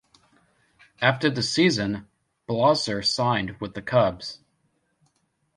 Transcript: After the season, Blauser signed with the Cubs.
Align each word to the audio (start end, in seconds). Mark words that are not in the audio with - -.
After 0.99 1.29
the 1.29 1.43
season, 1.43 2.07
Blauser 2.49 3.05
signed 3.05 3.57
with 3.61 3.75
the 3.75 3.83
Cubs. 3.83 4.39